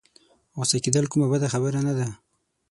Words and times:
غوسه 0.57 0.77
کېدل 0.85 1.05
کومه 1.11 1.27
بده 1.33 1.47
خبره 1.53 1.79
نه 1.87 1.93
ده. 1.97 2.07